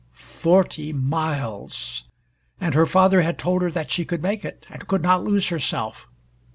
[0.15, 2.05] Forty miles!
[2.59, 5.49] And her father had told her that she could make it and could not lose
[5.49, 6.07] herself!